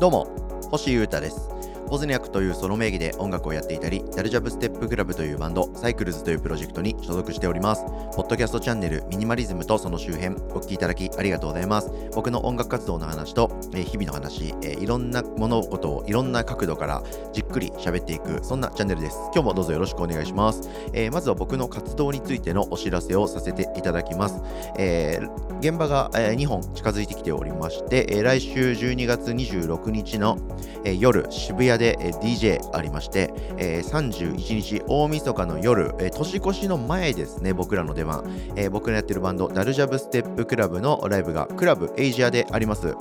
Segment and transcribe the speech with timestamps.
[0.00, 0.26] どうも
[0.70, 1.57] 星優太です。
[1.88, 7.84] ポズニャクというソロ名義で音楽をやっていたり、ダルジャブステップクラブというバンド、サイクルズというプロジェクトに所属しております。
[8.14, 11.90] ポッドキャストチャンネル、ミニマリズムとその周辺、お聴きいただきありがとうございます。
[12.14, 17.02] 僕の音楽活動の話と、え、日々の話、え、いろんな物事をいろんな角度から
[17.32, 19.16] じっくり喋っていく、そんなチャンネルです。
[19.32, 20.68] 今日もどうぞよろしくお願いします。
[20.92, 24.42] えー、まずは僕の活動についてのお知らせをさせていただきます。
[24.76, 25.20] え
[25.60, 30.36] 現場が、え2本近づいてきておりまして、え来週12月26日の、
[30.84, 38.24] え夜、渋谷で、DJ ありまして、え、31日大晦日の夜、え、年越しの前ですね、僕らの出番、
[38.56, 42.94] え、僕のやってるバンド、ダルジャブステップクラブのライブがクラブエイジアであります。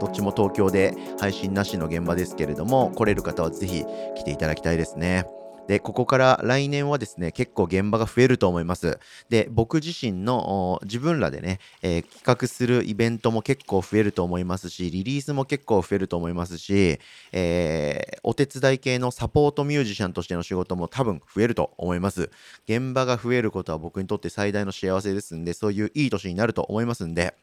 [0.00, 3.84] どっちも東京で配信なしの現場ですけれども、来れる方はぜひ
[4.16, 5.26] 来ていただきたいですね。
[5.66, 8.98] で、ここから来年はですね、結構現場が増えると思います。
[9.30, 17.00] で、僕自身の自分らでね、えー、企画するイベントも結構増えると思いますし、リリースも結構増えると思いますし、
[17.32, 22.30] えー、お手伝い系のサポートミュージシャンとしての仕事も多分増えると思います。
[22.68, 27.34] 現場が増えることは僕にとって最大の幸せですんで、そういういい年になると思いますんで、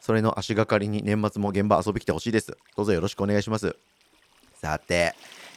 [0.00, 2.56] それの足がかりに年末も現場遊び来てほしいです。
[2.74, 3.76] どうぞよろしくお願いします。
[4.60, 5.14] さて、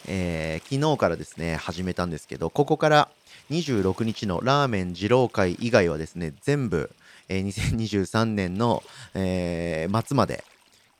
[0.08, 3.10] えー、昨日からですね、始めたんですけど、ここから
[3.50, 6.90] 26日のラーメン二郎会以外はですね、全部、
[7.30, 10.44] えー、2023年の、えー、末まで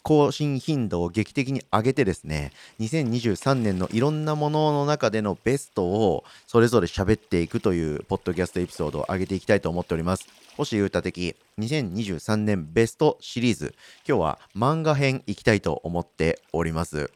[0.04, 2.52] 更新頻度を劇的に上げてですね、
[2.82, 10.28] 2023年のいろんなものの中でのベストをそれぞれ喋っていくというポッドキャストエピソードを上げていきたいと思っております。
[10.58, 13.76] 星優太的2023年ベストシリーズ、
[14.08, 17.10] 今日は漫画編いきたいと思っております。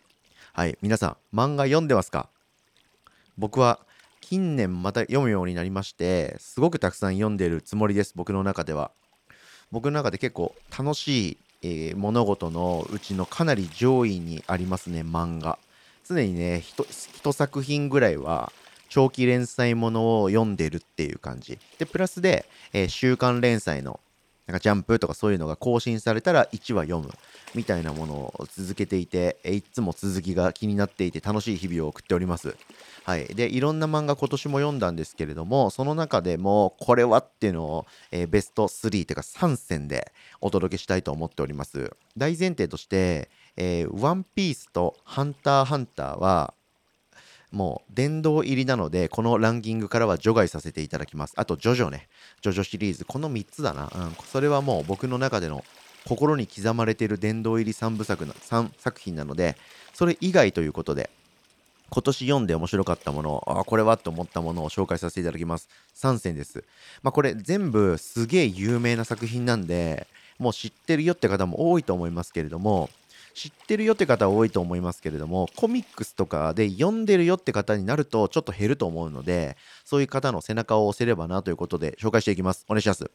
[0.58, 2.30] はい、皆さん、漫画読んでますか？
[3.38, 3.80] 僕は
[4.22, 8.90] 近年また読むようになりまして、すごくたくさん読んでるつもりです、僕の中では。
[9.70, 15.60] 僕の中で結構楽しい、えー、物事のうちのかなり上位にありますね、漫画。
[16.10, 18.52] 常にね、一作品ぐらいは
[18.90, 21.60] 長期連載ものを読んでるっていう感じ。
[21.78, 24.00] で、プラスで、えー、週刊連載の
[24.48, 27.14] なんかジャンプとかそういうのが更新されたら1話読む。
[27.56, 32.56] みたいなものを続けていて、いつも続きが気になっていて楽しい日々を送っております。
[33.04, 33.26] はい。
[33.26, 41.96] で、いろんな漫画今年も読んだんですけれども、その中でもこれはっていうのを、えー、ベスト3というか3選でお届けしたいと思っております。
[42.18, 46.54] 大前提として、えー、ワンピースとハンターハンターは
[47.52, 51.34] もう殿堂入りなので、このランキングからは除外させていただきます。
[51.38, 52.08] あと、ジョジョね。
[52.42, 53.06] ジョジョシリーズ。
[53.06, 53.92] この3つだな。
[53.94, 54.16] うん。
[54.26, 55.64] それはもう僕の中での
[56.08, 59.58] 心に刻まれている殿堂入り3部作な3作品なので
[59.94, 61.10] それ以外ということで
[61.90, 66.64] 今年読んで面白かったものあこれはと思ったものを紹介させていただきます3選です
[67.02, 70.08] まあこれ全部すげえ有名な作品なんで
[70.40, 72.90] もう知ってるよって方も多いと思いますけれども
[73.38, 82.66] 知ってるよって方多いと思いますけれどもコミックスとかで読んでるよって方になるとちょっと減ると思うのでそういう方の背中を押せればなということで紹介していきます。
[82.68, 83.12] お願いします、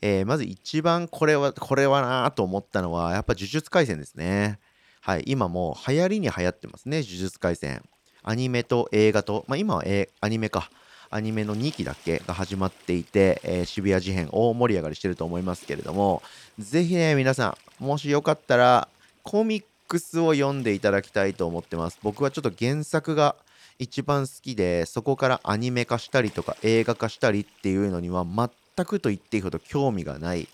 [0.00, 4.60] えー、まず一番これはこれはなと思ったのはやっぱ呪術廻戦ですね。
[5.00, 7.82] はい今も流行りに流行ってますね呪術廻戦。
[8.22, 10.70] アニメと映画とまあ今は、えアニメか。
[11.10, 12.18] アニメの2期だけ？
[12.18, 16.22] が始まっていて、えー、渋谷事変大盛り上がりしてると思いますけれども、
[16.58, 18.88] ぜひね、皆さん、もしよかったら、
[19.24, 21.98] コミックスを読んでいただきたいと思ってます。
[22.02, 23.34] 僕はちょっと原作が
[23.78, 30.46] 一番好きで、そこからアニメ化したりとか映画化したりっていうのには全くと言っていいほど興味がない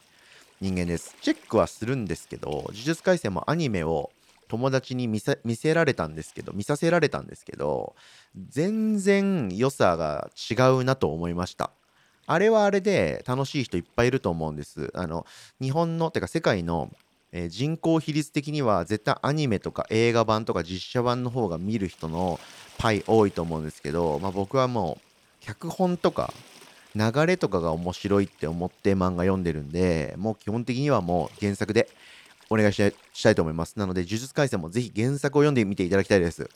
[0.60, 1.16] 人間です。
[1.20, 4.10] チェックはするんですけど、呪術廻戦もアニメを
[4.48, 7.94] 友達に見せられたんですけど、見させられたんですけど、
[8.48, 11.70] 全然良さが違うなと思いました。
[12.26, 14.90] あれはあれで楽しい人いっぱいいると思うんです。
[14.94, 15.26] あの、
[15.60, 16.90] 日本の、てか世界の
[17.32, 22.40] えー、人口比率的には絶対アニメとか映画版とか実写版の方が見る人の
[22.78, 25.04] パイ多いと思うんですけど、まあ、僕はもう
[25.40, 26.32] 脚本とか
[26.94, 31.88] 流れとかが面白いって思って漫画読んでるんでもう基本的にはもう原作で
[32.48, 33.78] お願いしたいと思います。
[33.78, 36.50] なので呪術廻戦もぜひ原作を読んでみていただきたいです。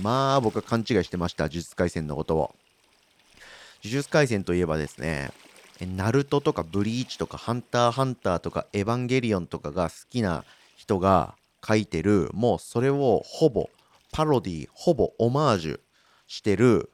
[0.00, 2.54] まあ僕は勘違いしてました呪術廻戦のことを。
[3.82, 5.32] 呪術廻戦といえばですね
[5.86, 10.44] ナルトとかブリーチとかハンターハンターとかエヴァンゲリオンとかが好きな
[10.76, 11.34] 人が
[11.66, 13.70] 書いてるもうそれをほぼ
[14.12, 15.80] パロディほぼオマージュ
[16.26, 16.90] してる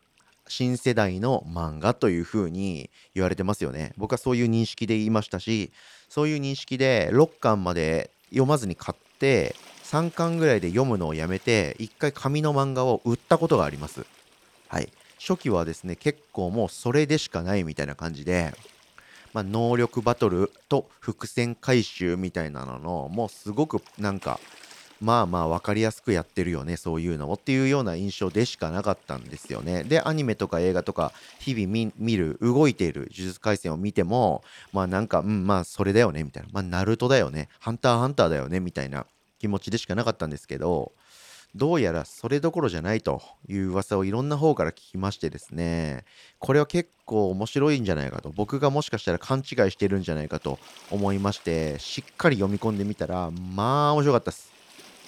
[0.49, 3.93] 新世代の漫画というふうに言われてますよね。
[3.97, 5.73] 僕はそういう認識で言いましたし
[6.09, 14.07] そういう認識で6巻まで読まずに買って3巻ぐらいで読むのをやめて1回紙の漫画を売ったことがあります。
[14.69, 14.93] はい。
[15.19, 18.55] 初期はですね結構もうそれでしかないみたいな感じで
[19.37, 24.41] まあ、能力バトルと伏線回収みたいなののもうすごくなんか
[24.99, 29.85] まあまあ分かりやすくやってるよねそういうのをっていうような印象でしかなかったんですよね。
[29.85, 34.43] でアニメとか映画とか日々見る動いている呪術廻戦を見ても
[34.73, 36.49] まあなんかうんまあそれだよねみたいな。
[36.51, 39.05] まあナルトだよねハンターハンターだよねみたいな
[39.39, 40.93] 気持ちでしかなかったんですけど
[41.57, 46.05] どうやらそれどころじゃないという噂をいろんな方から聞きましてですね。
[46.39, 48.31] これは結構面白いんじゃないかと。
[48.31, 50.59] 僕がもしかしたら勘違いしてるんじゃないかと
[50.91, 54.53] 思いましてしっかり読み込んでみたらまあ面白かったです。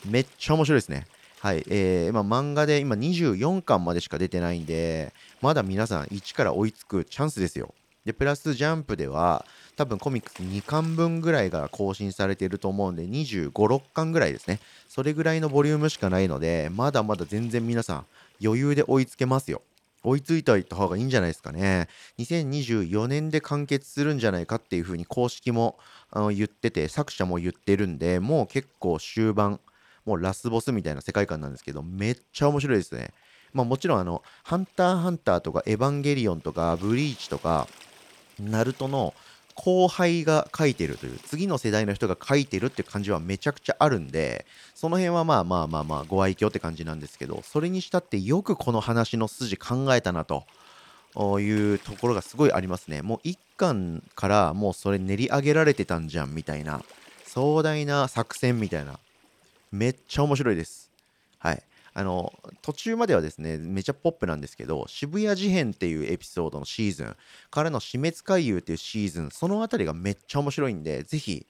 [0.06, 1.06] めっちゃ面白いですね。
[1.41, 7.75] はい、えー、まあ、漫画で今24巻までしか出てないんでまだ皆さん1から追いつくチャンスですよ。
[8.08, 9.44] でプラスジャンプでは
[9.76, 14.60] 多分コミックス2巻分ぐらいが更新されていると思うんで25、6巻ぐらいですね。
[14.88, 18.06] それぐらいのボリュームしかないので、まだまだ全然皆さん
[18.43, 19.60] 余裕で追いつけますよ。
[20.02, 21.88] 追いついておいた方がいいんじゃないですかね。
[22.19, 25.78] 2024年で完結するんじゃないかっていうふうに公式も
[26.11, 29.61] あの言ってて、作者も言ってるんで、もう結構終盤、
[30.06, 33.11] もうラスボスみたいな世界観なんですけど、めっちゃ面白いですね。
[33.52, 37.69] まあもちろんあの、ハンターハンターとかエヴァンゲリオンとかブリーチとか、
[38.40, 39.14] ナルトの
[39.55, 50.44] 後輩が書いてるという次の世代の人が書いてるって感じはめちゃくちゃあるんでその辺はまあまあまあまあご愛嬌って感じなんですけどそれにしたってよくこの話の筋考えたなと
[51.40, 53.02] いうところがすごいありますね。
[53.02, 56.82] もう一巻からもうそれ練り上げられてたんじゃんみたいな
[57.25, 59.00] 壮大な作戦みたいな
[59.73, 60.93] めっちゃ面白いです。
[61.38, 61.62] はい。
[61.99, 67.17] あの途中まではですねめちゃポップなんですけど渋谷事変っていうエピソードのシーズン
[67.50, 71.45] からの死滅回遊っていうシーズンその辺りがめっちゃ面白いんでぜひ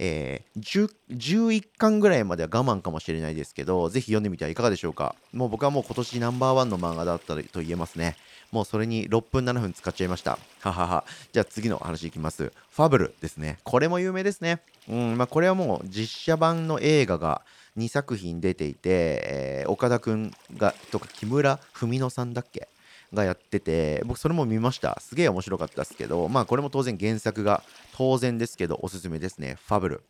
[0.00, 5.16] えー、11巻ぐらいまでは我慢かもしれないですけど、ぜひ読んでみてはいかがでしょうか。
[5.32, 8.16] もう僕はもう今年ナンバーワンの漫画だったと言えますね。
[8.52, 10.38] もうそれに6分7分使っちゃいました。
[10.60, 11.04] ははは。
[11.32, 12.52] じゃあ次の話いきます。
[12.70, 13.58] ファブルですね。
[13.64, 14.60] これも有名ですね。
[14.88, 17.42] うん、まあこれはもう実写版の映画が
[17.78, 18.82] 2作品出ていて、
[19.24, 22.68] えー、岡田くんがとか木村文乃さんだっけ？
[23.14, 25.00] がやってて僕それも見ました。
[25.00, 27.62] すげえ面白かったですけどまあこれも当然原作が
[27.96, 29.56] 当然ですけどおすすめですね。
[29.66, 30.02] ファブル。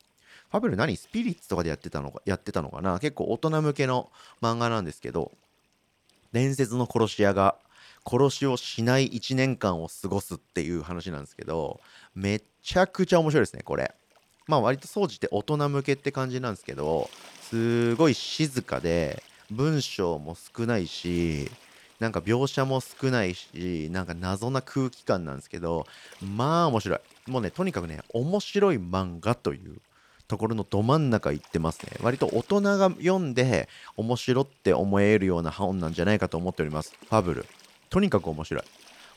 [0.50, 0.96] ファブル何？
[0.96, 2.98] スピリッツとかでやってたのかやってたのかな？
[2.98, 4.10] 結構大人向けの
[4.42, 5.30] 漫画なんですけど
[6.32, 7.54] 伝説の殺し屋が
[8.04, 11.80] 殺しをしない1年間を過ごすっていう話なんですけど
[12.14, 13.94] めちゃくちゃ面白いですねこれ。
[14.48, 17.08] まあ割と総じて大人向けって感じなんですけど
[17.42, 21.50] すごい静かで文章も少ないし
[22.00, 25.86] なんか描写も少ないしなんか謎な空気感なんですけど
[26.22, 27.00] まあ面白い。
[27.30, 29.76] もうねとにかくね面白い漫画という
[30.28, 31.92] ところのど真ん中行ってますね。
[32.02, 36.94] 割と大人が読んで面白って思えるような本なんじゃないかと思っております。
[37.08, 37.46] ファブル。
[37.90, 38.64] とにかく面白い。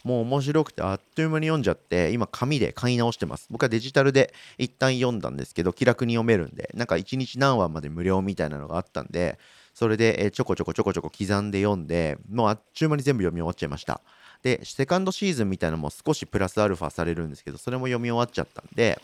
[0.03, 3.47] もう面白くてあっという間に読んじゃって今紙で買い直してます。
[3.49, 9.37] 僕はデジタルで一旦読んだんですけど気楽に読めるんでなんか1日何話まで無料みたいなのがあったんで
[9.73, 14.01] それで、ちょこちょこちょこちょこ刻んで読んでもうあっちゅう間に全部読み終わっちゃいました。
[14.43, 18.99] でセカンドシーズンみたいなのも少しプラスアルファされるんですけどそれも読み終わっちゃったんで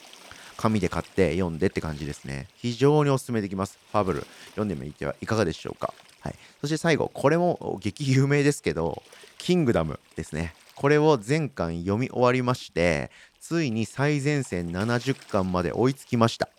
[0.57, 2.47] 紙で買って読んでって感じですね。
[2.57, 3.77] 非常におすすめできます。
[3.91, 4.25] ファブル。
[4.49, 5.93] 読んでみてはいかがでしょうか。
[6.21, 9.03] はい、そして最後これも激有名ですけど
[9.37, 10.53] キングダムですね。
[10.77, 13.09] これを全巻読み終わりまして
[13.41, 16.49] ついに最前線70巻まで追いつきました。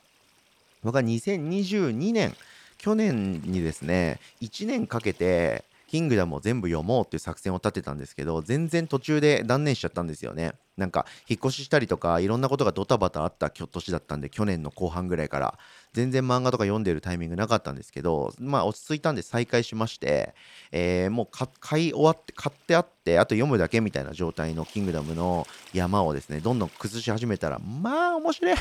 [0.83, 2.35] 僕は2022年
[2.79, 10.53] 去年にですね1年かけてキングダムを全部読もうっていう作戦を立てたんですけど全然途中で断念しちゃったんですよね。
[10.77, 15.59] なんか引っ越ししたりとかいろんなことがドタバタあった年だったんで去年の後半ぐらいから。
[15.95, 20.35] 全然漫画とか読んでるタイミングなかったんですけどまあ落ち着いたんで再開しまして、
[20.71, 21.29] えー、もう
[21.61, 28.57] 買い終わって買ってあってあと読むだけみたいな状態のキングダムの山をですねどんどん崩し始めたらまあ面白い。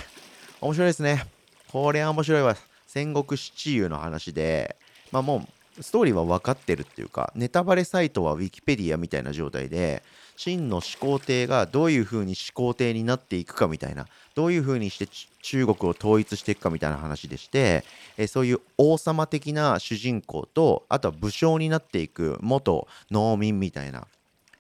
[0.62, 1.26] 面白いですね。
[1.72, 2.56] これは面白いわ。
[2.88, 4.78] 戦国七雄の話で。
[5.12, 10.04] まあもうストーリーは分かってるっていうかネタバレサイトは Wikipedia みたいな状態で
[10.36, 14.06] 真の始皇帝がどういう風に始皇帝になっていくかみたいな
[14.36, 15.08] どういう風にして
[15.42, 17.84] 中国を統一していくかみたいな話でして、
[18.18, 24.06] えそういう王様的な主人公とあとは武将になっていく元農民みたいな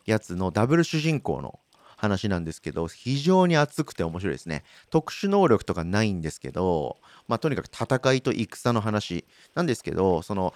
[0.08, 1.60] やつのダブル主人公の
[1.98, 4.64] 話なんですけど非常に熱くて面白いですね。
[4.90, 9.26] 特殊能力とかないんですけどまあとにかく戦いと戦の話
[9.56, 10.54] なんですけどその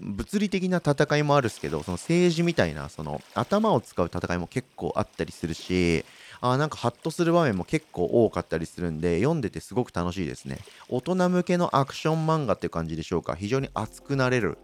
[0.00, 6.04] 物理的な戦いもあるんですけどその政治みたいなその頭を使う戦いも結構あったりするし
[6.40, 10.58] あなんかハッとする場面も結構多かったりするんで読んでてすごく楽しいですね。
[10.88, 13.34] 大人向けのアクション漫画っていう感じでしょうか。
[13.34, 14.58] 非常に熱くなれる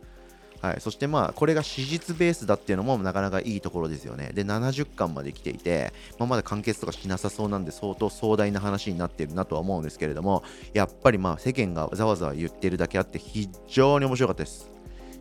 [0.64, 4.30] はい、そしてまあこれが史実ベースだっていうのもなかなかいいところですよね。
[4.32, 10.42] で70巻まで来ていて、まあ、まだ完結とかしなさそうなんで相当壮大な話になってるなとは思うんですけれども
[10.72, 14.70] やっぱりまあ世間がざわざわ言ってるだけあって非常に面白かったです。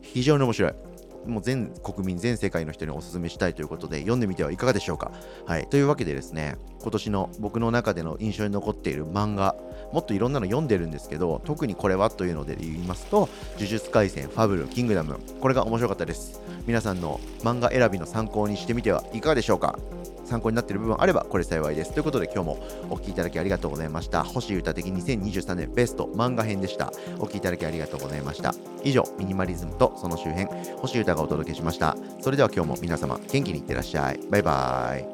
[0.01, 0.92] 非常に面白い。
[1.25, 5.11] もう全国民、全世界の人にお勧めしたいということで、読んでみてはいかがでしょうか？
[5.45, 5.67] はい。
[5.67, 9.55] というわけでですね、今年の僕の中での印象に残っている漫画、
[9.91, 16.41] もっといろんなの読んでるんですけど、特にこれはというので言いますと、呪術廻戦、ファブル、キングダム、これが面白かったです。
[16.65, 19.77] 皆さんの漫画選びの参考にしてみてはいかがでしょうか？
[20.25, 21.93] 参考になっている部分あればこれ幸いです。
[21.93, 24.23] ということで今日もお聴きいただきありがとうございました。
[24.23, 26.91] 星歌的2023年ベスト漫画編でした。
[27.19, 28.53] お聴きいただきありがとうございました。
[28.83, 31.95] 以上、ミニマリズムとその周辺、星歌がお届けしました。
[32.21, 34.19] それでは今日も皆様元気にいってらっしゃい。
[34.29, 35.12] バイバーイ。